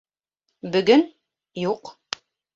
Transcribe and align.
Бөгөн... 0.75 1.05
юҡ. 1.67 1.95